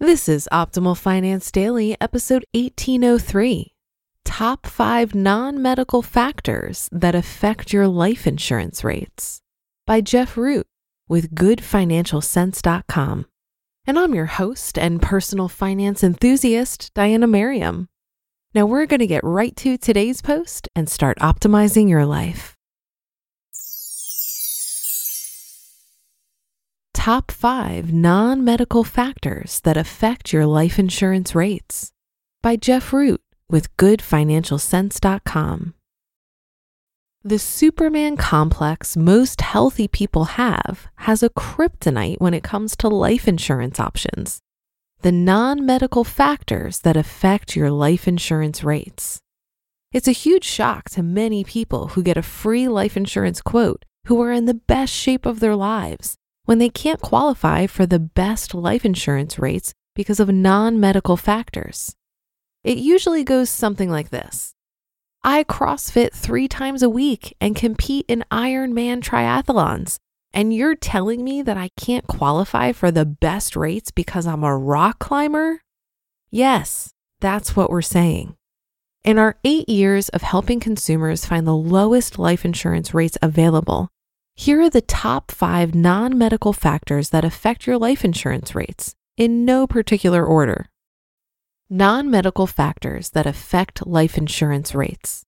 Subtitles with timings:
[0.00, 3.72] This is Optimal Finance Daily, episode 1803
[4.24, 9.40] Top 5 Non Medical Factors That Affect Your Life Insurance Rates
[9.88, 10.68] by Jeff Root
[11.08, 13.26] with GoodFinancialCents.com.
[13.88, 17.88] And I'm your host and personal finance enthusiast, Diana Merriam.
[18.54, 22.57] Now we're going to get right to today's post and start optimizing your life.
[27.08, 31.90] Top 5 Non Medical Factors That Affect Your Life Insurance Rates
[32.42, 35.72] by Jeff Root with GoodFinancialCents.com.
[37.24, 43.26] The Superman complex most healthy people have has a kryptonite when it comes to life
[43.26, 44.40] insurance options.
[45.00, 49.18] The non medical factors that affect your life insurance rates.
[49.92, 54.20] It's a huge shock to many people who get a free life insurance quote who
[54.20, 58.54] are in the best shape of their lives when they can't qualify for the best
[58.54, 61.94] life insurance rates because of non medical factors.
[62.64, 64.54] It usually goes something like this
[65.22, 69.98] I CrossFit three times a week and compete in Ironman triathlons.
[70.32, 74.56] And you're telling me that I can't qualify for the best rates because I'm a
[74.56, 75.60] rock climber?
[76.30, 78.36] Yes, that's what we're saying.
[79.04, 83.90] In our eight years of helping consumers find the lowest life insurance rates available,
[84.40, 89.44] here are the top five non medical factors that affect your life insurance rates in
[89.44, 90.66] no particular order.
[91.68, 95.24] Non medical factors that affect life insurance rates.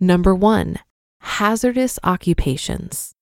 [0.00, 0.78] Number one,
[1.20, 3.12] hazardous occupations.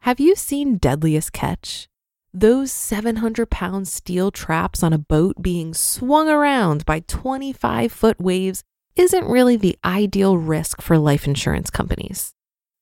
[0.00, 1.86] Have you seen Deadliest Catch?
[2.32, 8.64] Those 700 pound steel traps on a boat being swung around by 25 foot waves
[8.96, 12.32] isn't really the ideal risk for life insurance companies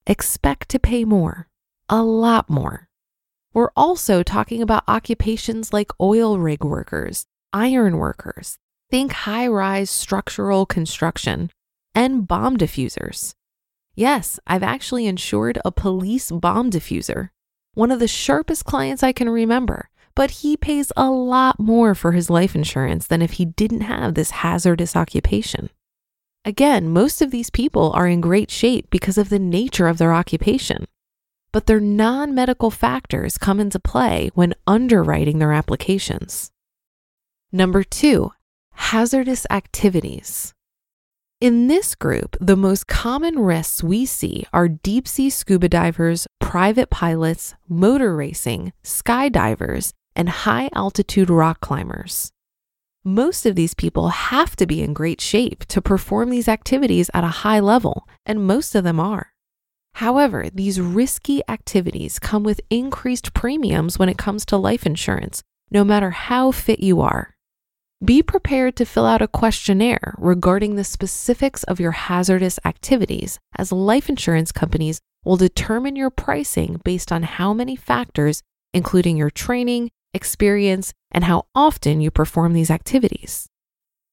[0.07, 1.49] expect to pay more,
[1.89, 2.89] a lot more.
[3.53, 8.59] We're also talking about occupations like oil rig workers, iron workers,
[8.91, 11.51] think high rise structural construction,
[11.95, 13.35] and bomb diffusers.
[13.95, 17.31] Yes, I've actually insured a police bomb diffuser,
[17.73, 22.13] one of the sharpest clients I can remember, but he pays a lot more for
[22.13, 25.71] his life insurance than if he didn't have this hazardous occupation.
[26.47, 30.13] Again, most of these people are in great shape because of the nature of their
[30.13, 30.85] occupation,
[31.51, 36.53] but their non medical factors come into play when underwriting their applications.
[37.51, 38.31] Number two,
[38.75, 40.55] hazardous activities.
[41.41, 46.91] In this group, the most common risks we see are deep sea scuba divers, private
[46.91, 52.31] pilots, motor racing, skydivers, and high altitude rock climbers
[53.07, 57.23] most of these people have to be in great shape to perform these activities at
[57.23, 59.33] a high level, and most of them are.
[59.95, 65.85] However, these risky activities come with increased premiums when it comes to life insurance, no
[65.85, 67.37] matter how fit you are.
[68.05, 73.71] Be prepared to fill out a questionnaire regarding the specifics of your hazardous activities, as
[73.71, 78.43] life insurance companies will determine your pricing based on how many factors,
[78.75, 83.49] including your training, experience, and how often you perform these activities.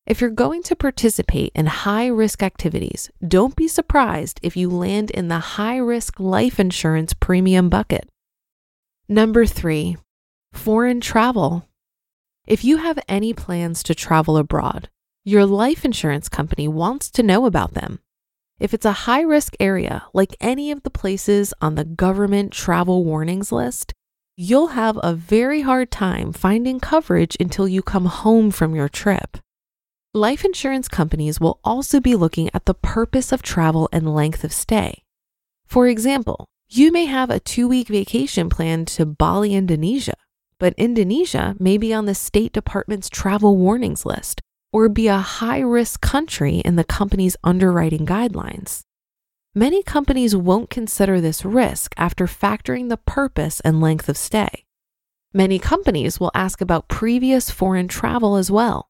[0.07, 5.11] If you're going to participate in high risk activities, don't be surprised if you land
[5.11, 8.09] in the high risk life insurance premium bucket.
[9.09, 9.97] Number three,
[10.53, 11.67] foreign travel.
[12.47, 14.89] If you have any plans to travel abroad,
[15.25, 17.99] your life insurance company wants to know about them.
[18.59, 23.03] If it's a high risk area, like any of the places on the government travel
[23.03, 23.93] warnings list,
[24.35, 29.37] you'll have a very hard time finding coverage until you come home from your trip.
[30.13, 34.53] Life insurance companies will also be looking at the purpose of travel and length of
[34.53, 35.03] stay.
[35.65, 40.15] For example, you may have a two week vacation planned to Bali, Indonesia,
[40.59, 44.41] but Indonesia may be on the State Department's travel warnings list
[44.71, 48.81] or be a high risk country in the company's underwriting guidelines.
[49.55, 54.65] Many companies won't consider this risk after factoring the purpose and length of stay.
[55.31, 58.89] Many companies will ask about previous foreign travel as well.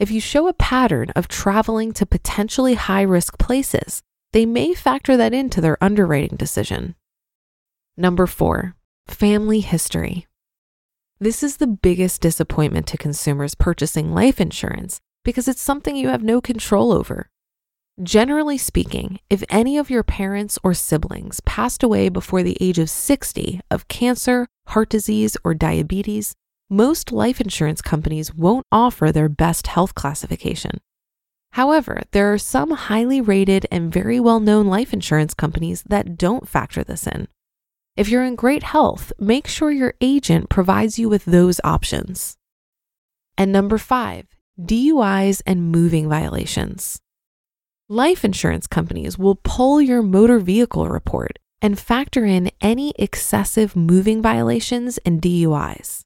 [0.00, 4.02] If you show a pattern of traveling to potentially high risk places,
[4.32, 6.96] they may factor that into their underwriting decision.
[7.96, 8.74] Number four,
[9.06, 10.26] family history.
[11.20, 16.24] This is the biggest disappointment to consumers purchasing life insurance because it's something you have
[16.24, 17.30] no control over.
[18.00, 22.88] Generally speaking, if any of your parents or siblings passed away before the age of
[22.88, 26.32] 60 of cancer, heart disease, or diabetes,
[26.70, 30.78] most life insurance companies won't offer their best health classification.
[31.50, 36.48] However, there are some highly rated and very well known life insurance companies that don't
[36.48, 37.28] factor this in.
[37.94, 42.38] If you're in great health, make sure your agent provides you with those options.
[43.36, 44.28] And number five,
[44.58, 47.01] DUIs and moving violations.
[47.94, 54.22] Life insurance companies will pull your motor vehicle report and factor in any excessive moving
[54.22, 56.00] violations and DUIs.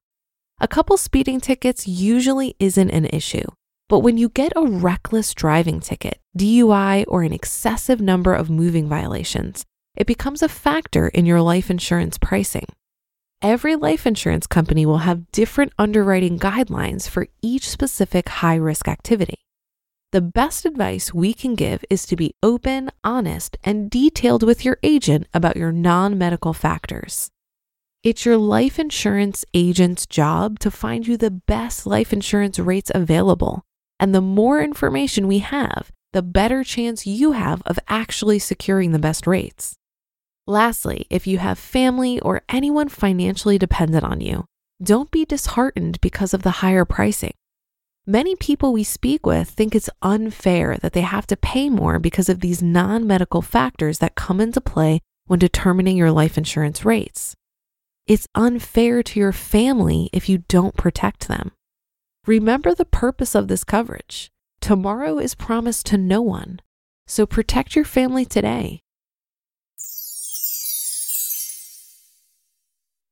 [0.60, 3.46] A couple speeding tickets usually isn't an issue,
[3.88, 8.88] but when you get a reckless driving ticket, DUI, or an excessive number of moving
[8.88, 9.64] violations,
[9.96, 12.66] it becomes a factor in your life insurance pricing.
[13.42, 19.45] Every life insurance company will have different underwriting guidelines for each specific high risk activity.
[20.12, 24.78] The best advice we can give is to be open, honest, and detailed with your
[24.84, 27.28] agent about your non medical factors.
[28.04, 33.64] It's your life insurance agent's job to find you the best life insurance rates available.
[33.98, 39.00] And the more information we have, the better chance you have of actually securing the
[39.00, 39.74] best rates.
[40.46, 44.44] Lastly, if you have family or anyone financially dependent on you,
[44.80, 47.34] don't be disheartened because of the higher pricing.
[48.08, 52.28] Many people we speak with think it's unfair that they have to pay more because
[52.28, 57.34] of these non medical factors that come into play when determining your life insurance rates.
[58.06, 61.50] It's unfair to your family if you don't protect them.
[62.28, 64.30] Remember the purpose of this coverage.
[64.60, 66.60] Tomorrow is promised to no one,
[67.08, 68.78] so protect your family today.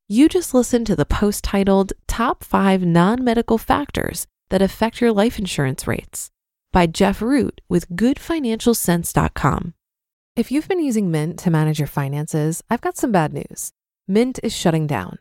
[0.07, 5.11] You just listened to the post titled Top 5 Non Medical Factors That Affect Your
[5.11, 6.29] Life Insurance Rates
[6.71, 9.73] by Jeff Root with GoodFinancialCents.com.
[10.35, 13.71] If you've been using Mint to manage your finances, I've got some bad news.
[14.07, 15.17] Mint is shutting down.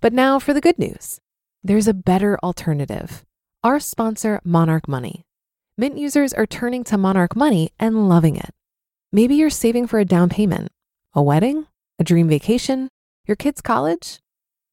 [0.00, 1.20] But now for the good news
[1.64, 3.24] there's a better alternative.
[3.64, 5.24] Our sponsor, Monarch Money.
[5.78, 8.50] Mint users are turning to Monarch Money and loving it.
[9.12, 10.70] Maybe you're saving for a down payment,
[11.14, 11.66] a wedding,
[11.98, 12.88] a dream vacation,
[13.26, 14.20] your kids' college.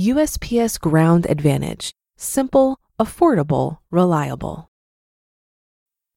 [0.00, 1.92] USPS Ground Advantage.
[2.16, 4.70] Simple, affordable, reliable.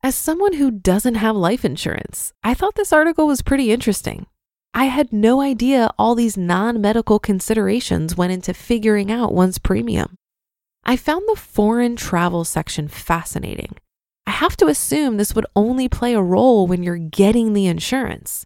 [0.02, 4.26] As someone who doesn't have life insurance, I thought this article was pretty interesting.
[4.74, 10.16] I had no idea all these non medical considerations went into figuring out one's premium.
[10.86, 13.76] I found the foreign travel section fascinating.
[14.26, 18.46] I have to assume this would only play a role when you're getting the insurance.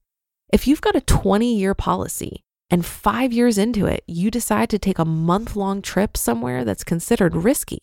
[0.52, 4.80] If you've got a 20 year policy, and five years into it, you decide to
[4.80, 7.80] take a month long trip somewhere that's considered risky,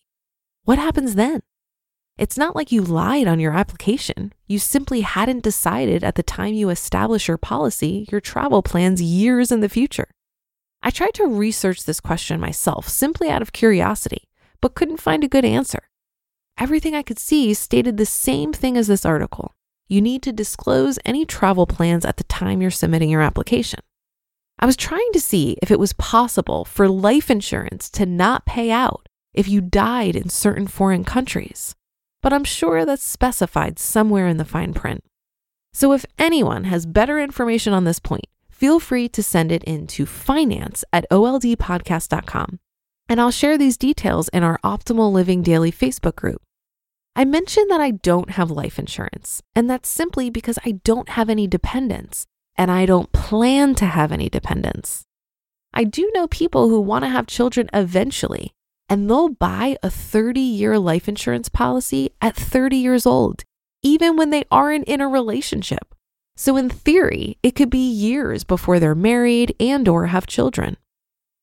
[0.64, 1.40] what happens then?
[2.16, 4.32] It's not like you lied on your application.
[4.46, 9.50] You simply hadn't decided at the time you establish your policy your travel plans years
[9.50, 10.08] in the future.
[10.82, 14.28] I tried to research this question myself simply out of curiosity,
[14.60, 15.88] but couldn't find a good answer.
[16.56, 19.52] Everything I could see stated the same thing as this article.
[19.88, 23.80] You need to disclose any travel plans at the time you're submitting your application.
[24.58, 28.70] I was trying to see if it was possible for life insurance to not pay
[28.70, 31.74] out if you died in certain foreign countries
[32.24, 35.04] but I'm sure that's specified somewhere in the fine print.
[35.74, 39.86] So if anyone has better information on this point, feel free to send it in
[39.88, 42.60] to finance at oldpodcast.com.
[43.10, 46.40] And I'll share these details in our Optimal Living Daily Facebook group.
[47.14, 51.28] I mentioned that I don't have life insurance, and that's simply because I don't have
[51.28, 52.24] any dependents,
[52.56, 55.04] and I don't plan to have any dependents.
[55.72, 58.52] I do know people who want to have children eventually,
[58.88, 63.42] and they'll buy a 30 year life insurance policy at 30 years old,
[63.82, 65.94] even when they aren't in a relationship.
[66.36, 70.76] So in theory, it could be years before they're married and or have children.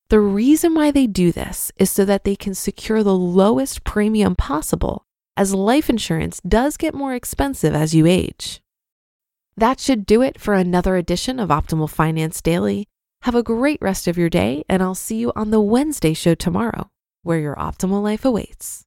[0.10, 4.36] The reason why they do this is so that they can secure the lowest premium
[4.36, 5.06] possible
[5.38, 8.62] as life insurance does get more expensive as you age.
[9.62, 12.88] That should do it for another edition of Optimal Finance Daily.
[13.22, 16.34] Have a great rest of your day, and I'll see you on the Wednesday show
[16.34, 16.89] tomorrow
[17.22, 18.86] where your optimal life awaits.